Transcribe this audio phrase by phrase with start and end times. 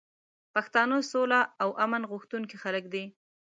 [0.53, 3.03] پښتانه سوله او امن غوښتونکي خلک دي.